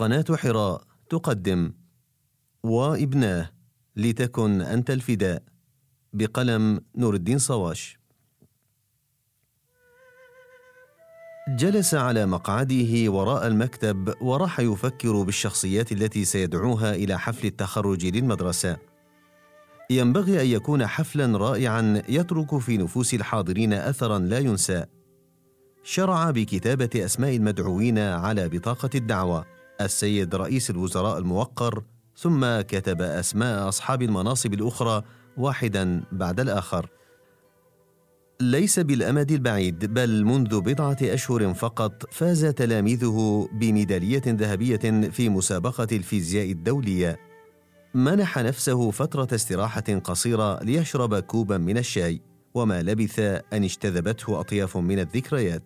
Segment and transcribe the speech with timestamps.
[0.00, 1.72] قناة حراء تقدم.
[2.62, 3.50] وابناه
[3.96, 5.42] لتكن أنت الفداء.
[6.12, 7.98] بقلم نور الدين صواش.
[11.48, 18.76] جلس على مقعده وراء المكتب وراح يفكر بالشخصيات التي سيدعوها إلى حفل التخرج للمدرسة.
[19.90, 24.84] ينبغي أن يكون حفلا رائعا يترك في نفوس الحاضرين أثرا لا ينسى.
[25.82, 29.59] شرع بكتابة أسماء المدعوين على بطاقة الدعوة.
[29.80, 31.82] السيد رئيس الوزراء الموقر
[32.16, 35.02] ثم كتب أسماء أصحاب المناصب الأخرى
[35.36, 36.88] واحدا بعد الآخر.
[38.40, 46.50] ليس بالأمد البعيد بل منذ بضعة أشهر فقط فاز تلاميذه بميدالية ذهبية في مسابقة الفيزياء
[46.50, 47.18] الدولية.
[47.94, 52.20] منح نفسه فترة استراحة قصيرة ليشرب كوبا من الشاي
[52.54, 53.18] وما لبث
[53.52, 55.62] أن اجتذبته أطياف من الذكريات.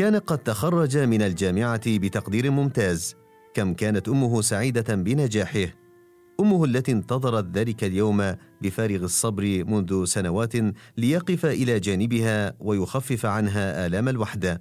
[0.00, 3.16] كان قد تخرج من الجامعة بتقدير ممتاز
[3.54, 5.66] كم كانت أمه سعيدة بنجاحه.
[6.40, 10.52] أمه التي انتظرت ذلك اليوم بفارغ الصبر منذ سنوات
[10.96, 14.60] ليقف إلى جانبها ويخفف عنها آلام الوحدة.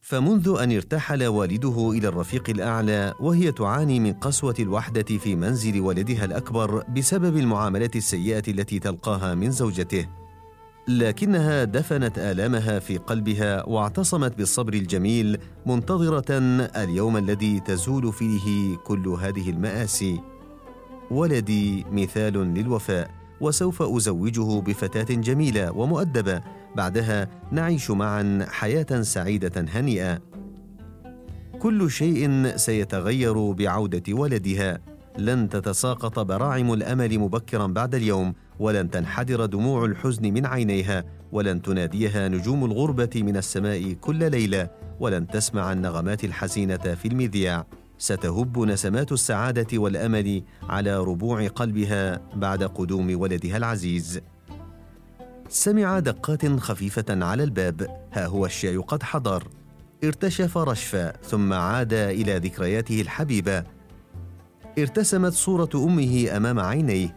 [0.00, 6.24] فمنذ أن ارتحل والده إلى الرفيق الأعلى وهي تعاني من قسوة الوحدة في منزل ولدها
[6.24, 10.19] الأكبر بسبب المعاملة السيئة التي تلقاها من زوجته.
[10.88, 16.38] لكنها دفنت آلامها في قلبها واعتصمت بالصبر الجميل منتظرة
[16.76, 20.20] اليوم الذي تزول فيه كل هذه المآسي.
[21.10, 26.40] ولدي مثال للوفاء وسوف أزوجه بفتاة جميلة ومؤدبة
[26.76, 30.18] بعدها نعيش معا حياة سعيدة هنيئة.
[31.58, 34.80] كل شيء سيتغير بعودة ولدها
[35.18, 42.28] لن تتساقط براعم الأمل مبكرا بعد اليوم ولن تنحدر دموع الحزن من عينيها ولن تناديها
[42.28, 47.66] نجوم الغربة من السماء كل ليلة ولن تسمع النغمات الحزينة في المذياع.
[47.98, 54.20] ستهب نسمات السعادة والأمل على ربوع قلبها بعد قدوم ولدها العزيز.
[55.48, 58.06] سمع دقات خفيفة على الباب.
[58.12, 59.48] ها هو الشاي قد حضر.
[60.04, 63.64] ارتشف رشفا ثم عاد إلى ذكرياته الحبيبة.
[64.78, 67.16] ارتسمت صورة أمه أمام عينيه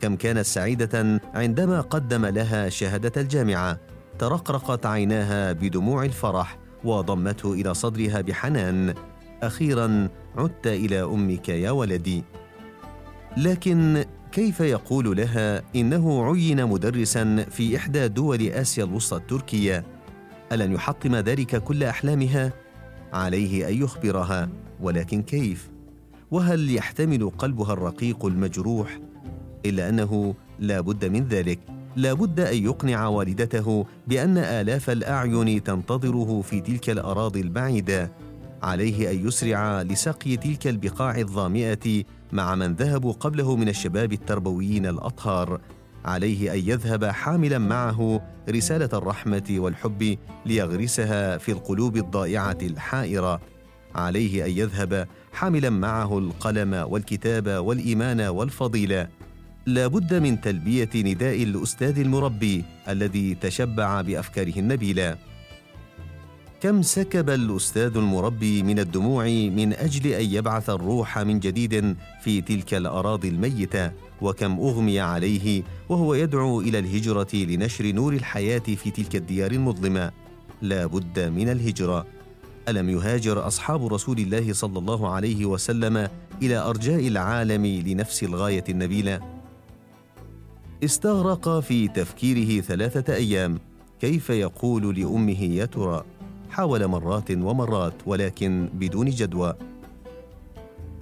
[0.00, 3.78] كم كانت سعيدة عندما قدم لها شهادة الجامعة
[4.18, 8.94] ترقرقت عيناها بدموع الفرح وضمته إلى صدرها بحنان
[9.42, 12.24] أخيرا عدت إلى أمك يا ولدي
[13.36, 19.84] لكن كيف يقول لها إنه عين مدرسا في إحدى دول آسيا الوسطى التركية
[20.52, 22.52] ألن يحطم ذلك كل أحلامها؟
[23.12, 24.48] عليه أن يخبرها
[24.80, 25.75] ولكن كيف؟
[26.30, 28.98] وهل يحتمل قلبها الرقيق المجروح؟
[29.66, 31.58] إلا أنه لا بد من ذلك.
[31.96, 38.10] لا بد أن يقنع والدته بأن آلاف الأعين تنتظره في تلك الأراضي البعيدة
[38.62, 45.60] عليه أن يسرع لسقي تلك البقاع الظامئة مع من ذهبوا قبله من الشباب التربويين الأطهار
[46.04, 48.20] عليه أن يذهب حاملا معه
[48.50, 50.16] رسالة الرحمة والحب
[50.46, 53.40] ليغرسها في القلوب الضائعة الحائرة.
[53.96, 59.08] عليه أن يذهب حاملا معه القلم والكتاب والإيمان والفضيلة.
[59.66, 65.16] لا بد من تلبية نداء الأستاذ المربي الذي تشبع بأفكاره النبيلة.
[66.60, 72.74] كم سكب الأستاذ المربي من الدموع من أجل أن يبعث الروح من جديد في تلك
[72.74, 79.50] الأراضي الميتة؟ وكم أغمي عليه وهو يدعو إلى الهجرة لنشر نور الحياة في تلك الديار
[79.50, 80.10] المظلمة؟
[80.62, 82.06] لا بد من الهجرة.
[82.68, 86.08] ألم يهاجر أصحاب رسول الله صلى الله عليه وسلم
[86.42, 89.20] إلى أرجاء العالم لنفس الغاية النبيلة؟
[90.84, 93.58] استغرق في تفكيره ثلاثة أيام
[94.00, 96.04] كيف يقول لأمه يا ترى؟
[96.50, 99.54] حاول مرات ومرات ولكن بدون جدوى.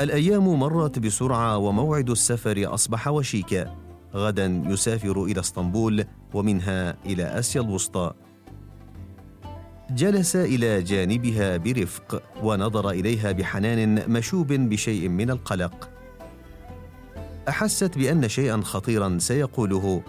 [0.00, 3.76] الأيام مرت بسرعة وموعد السفر أصبح وشيكا.
[4.14, 6.04] غدا يسافر إلى إسطنبول
[6.34, 8.12] ومنها إلى آسيا الوسطى.
[9.94, 15.90] جلس إلى جانبها برفق ونظر إليها بحنان مشوب بشيء من القلق.
[17.48, 20.02] أحست بأن شيئا خطيرا سيقوله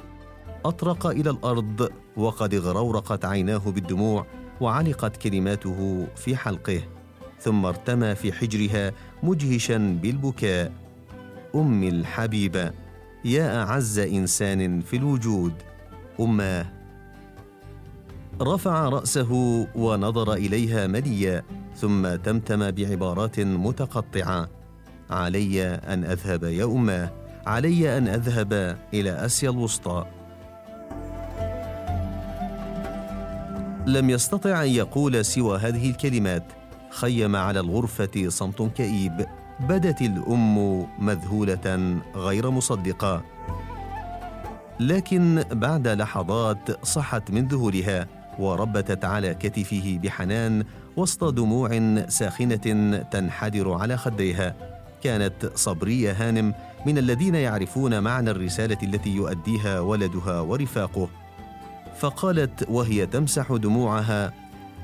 [0.65, 4.25] أطرق إلى الأرض وقد غرورقت عيناه بالدموع
[4.61, 6.81] وعلقت كلماته في حلقه
[7.39, 8.91] ثم ارتمى في حجرها
[9.23, 10.71] مجهشا بالبكاء.
[11.55, 12.71] أمي الحبيبة
[13.25, 15.53] يا أعز إنسان في الوجود
[16.19, 16.75] اماه
[18.41, 19.31] رفع رأسه
[19.75, 21.43] ونظر إليها مليا
[21.75, 24.49] ثم تمتم بعبارات متقطعة.
[25.09, 27.11] علي أن أذهب يا اماه
[27.45, 30.05] علي أن أذهب إلى أسيا الوسطى.
[33.87, 36.43] لم يستطع أن يقول سوى هذه الكلمات.
[36.89, 39.25] خيم على الغرفة صمت كئيب.
[39.59, 43.23] بدت الأم مذهولة غير مصدقة.
[44.79, 48.07] لكن بعد لحظات صحت من ذهولها.
[48.39, 50.63] وربتت على كتفه بحنان
[50.97, 54.55] وسط دموع ساخنة تنحدر على خديها.
[55.03, 56.53] كانت صبرية هانم
[56.85, 61.09] من الذين يعرفون معنى الرسالة التي يؤديها ولدها ورفاقه.
[61.99, 64.33] فقالت وهي تمسح دموعها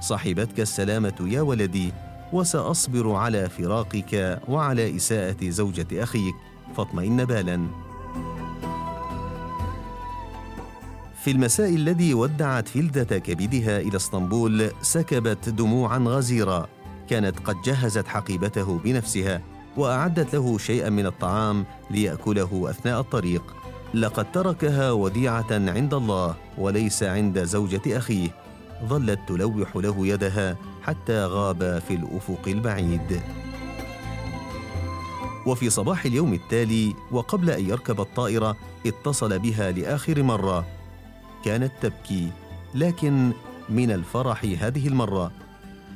[0.02, 1.94] صحبتك السلامة يا ولدي
[2.34, 6.36] وسأصبر على فراقك وعلى إساءة زوجة أخيك
[6.78, 7.68] فاطمئن بالا.
[11.24, 16.70] في المساء الذي ودعت فلدة كبدها إلى اسطنبول سكبت دموعا غزيرة.
[17.10, 19.42] كانت قد جهزت حقيبته بنفسها
[19.78, 23.56] وأعدت له شيئا من الطعام ليأكله أثناء الطريق.
[23.94, 28.30] لقد تركها وديعة عند الله وليس عند زوجة أخيه.
[28.86, 33.22] ظلت تلوح له يدها حتى غاب في الأفق البعيد.
[35.46, 40.81] وفي صباح اليوم التالي وقبل أن يركب الطائرة اتصل بها لآخر مرة.
[41.46, 42.30] كانت تبكي
[42.76, 43.32] لكن
[43.70, 45.32] من الفرح هذه المرة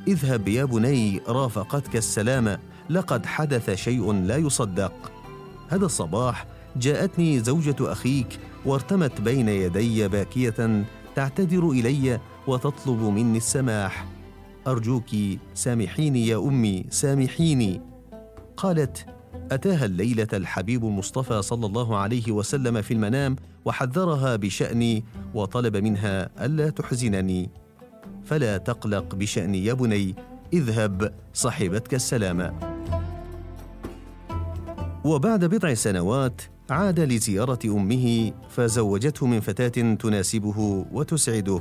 [0.08, 2.58] اذهب يا بني رافقتك السلامه
[2.90, 5.12] لقد حدث شيء لا يصدق.
[5.68, 6.46] هذا الصباح
[6.76, 10.84] جاءتني زوجة أخيك وارتمت بين يدي باكية
[11.14, 14.06] تعتذر إلي وتطلب مني السماح.
[14.66, 15.10] أرجوك
[15.54, 17.80] سامحيني يا أمي سامحيني.
[18.56, 19.06] قالت
[19.52, 25.04] أتاها الليلة الحبيب المصطفى صلى الله عليه وسلم في المنام وحذرها بشأني
[25.34, 27.50] وطلب منها ألا تحزنني.
[28.24, 30.14] فلا تقلق بشاني يا بني
[30.52, 32.52] اذهب صحبتك السلامه
[35.04, 41.60] وبعد بضع سنوات عاد لزيارة أمه فزوجته من فتاة تناسبه وتسعده.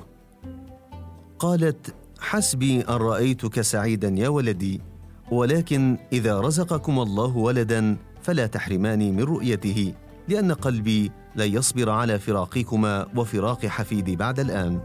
[1.40, 4.82] قالت حسبي أن رأيتك سعيدا يا ولدي.
[5.31, 9.94] ولكن إذا رزقكم الله ولدا فلا تحرماني من رؤيته
[10.27, 14.80] لأن قلبي لن يصبر على فراقكما وفراق حفيدي بعد الآن.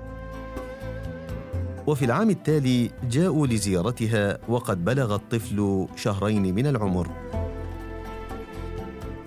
[1.87, 7.09] وفي العام التالي جاءوا لزيارتها وقد بلغ الطفل شهرين من العمر.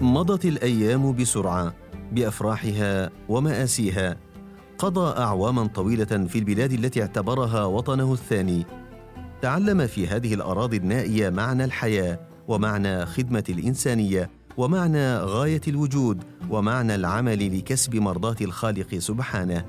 [0.02, 1.74] مضت الأيام بسرعة
[2.12, 4.18] بأفراحها ومآسيها
[4.78, 8.66] قضى اعواما طويلة في البلاد التي اعتبرها وطنه الثاني.
[9.44, 17.58] تعلم في هذه الأراضي النائية معنى الحياة ومعنى خدمة الإنسانية ومعنى غاية الوجود ومعنى العمل
[17.58, 19.66] لكسب مرضاة الخالق سبحانه.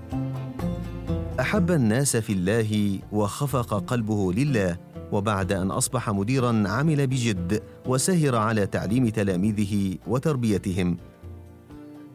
[1.40, 4.76] أحب الناس في الله وخفق قلبه لله
[5.12, 10.96] وبعد أن أصبح مديرا عمل بجد وسهر على تعليم تلاميذه وتربيتهم.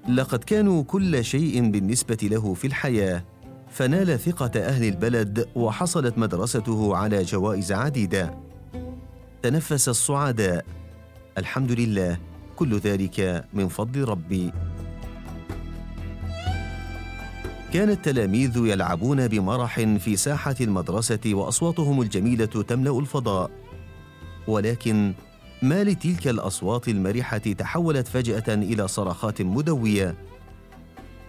[0.10, 3.24] لقد كانوا كل شيء بالنسبة له في الحياة
[3.72, 8.34] فنال ثقة أهل البلد وحصلت مدرسته على جوائز عديدة.
[9.42, 10.66] تنفس الصعداء
[11.38, 12.18] الحمد لله
[12.56, 14.52] كل ذلك من فضل ربي.
[17.74, 23.52] كان التلاميذ يلعبون بمرح في ساحة المدرسة وأصواتهم الجميلة تملأ الفضاء.
[24.48, 25.14] ولكن
[25.62, 30.16] ما لتلك الأصوات المرحة تحولت فجأة إلى صرخات مدوية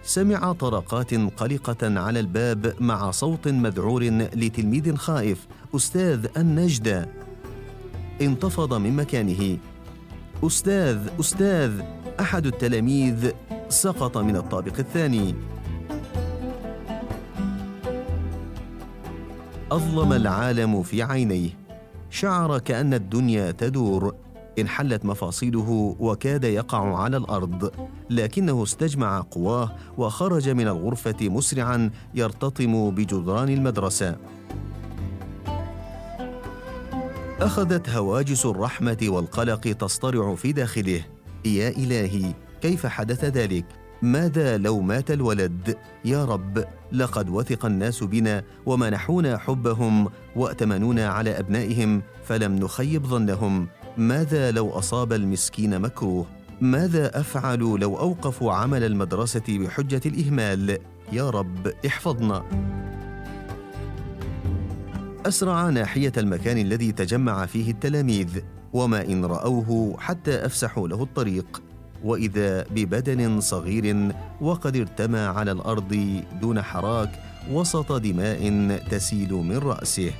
[0.03, 4.03] سمع طرقات قلقة على الباب مع صوت مذعور
[4.35, 7.09] لتلميذ خائف أستاذ النجدة
[8.21, 9.57] انتفض من مكانه.
[10.43, 11.81] أستاذ أستاذ
[12.19, 13.31] أحد التلاميذ
[13.69, 15.35] سقط من الطابق الثاني.
[19.71, 21.49] أظلم العالم في عينيه.
[22.09, 24.15] شعر كأن الدنيا تدور.
[24.59, 27.71] انحلت مفاصيله وكاد يقع على الأرض
[28.09, 34.17] لكنه استجمع قواه وخرج من الغرفة مسرعا يرتطم بجدران المدرسة.
[37.39, 41.01] أخذت هواجس الرحمة والقلق تصطرع في داخله.
[41.45, 43.65] يا إلهي كيف حدث ذلك؟
[44.01, 52.01] ماذا لو مات الولد؟ يا رب لقد وثق الناس بنا ومنحونا حبهم وأتمنونا على أبنائهم
[52.23, 53.67] فلم نخيب ظنهم.
[53.97, 56.25] ماذا لو أصاب المسكين مكروه؟
[56.61, 60.77] ماذا أفعل لو اوقفوا عمل المدرسة بحجة الإهمال؟
[61.11, 62.43] يا رب احفظنا.
[65.25, 68.39] أسرع ناحية المكان الذي تجمع فيه التلاميذ
[68.73, 71.61] وما إن رأوه حتى أفسحوا له الطريق.
[72.03, 80.11] وإذا ببدن صغير وقد ارتمى على الأرض دون حراك وسط دماء تسيل من رأسه.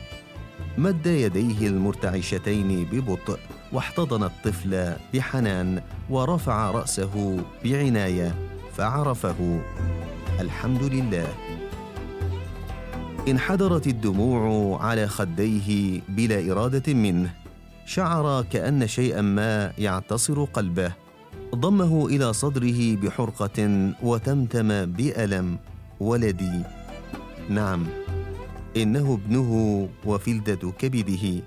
[0.77, 3.39] مد يديه المرتعشتين ببطء
[3.71, 8.35] واحتضن الطفل بحنان ورفع رأسه بعناية
[8.73, 9.61] فعرفه.
[10.39, 11.27] الحمد لله.
[13.27, 17.33] انحدرت الدموع على خديه بلا إرادة منه.
[17.85, 20.91] شعر كأن شيئا ما يعتصر قلبه.
[21.55, 25.57] ضمه إلى صدره بحرقة وتمتم بألم
[25.99, 26.63] ولدي.
[27.49, 27.85] نعم.
[28.77, 31.43] إنه ابنه وفلده كبده